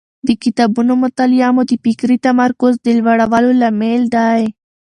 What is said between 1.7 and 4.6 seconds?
فکري تمرکز د لوړولو لامل دی.